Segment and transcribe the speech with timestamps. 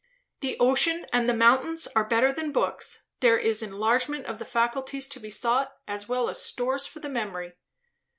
[0.39, 3.03] The ocean and the mountains are better than books.
[3.19, 7.07] There is enlargement of the faculties to be sought, as well as stores for the
[7.07, 7.53] memory."